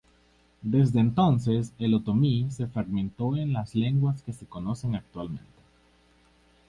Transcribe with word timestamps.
Desde 0.63 0.99
entonces, 0.99 1.73
el 1.77 1.93
otomí 1.93 2.47
se 2.49 2.65
fragmentó 2.65 3.37
en 3.37 3.53
las 3.53 3.75
lenguas 3.75 4.23
que 4.23 4.33
se 4.33 4.47
conocen 4.47 4.95
actualmente. 4.95 5.61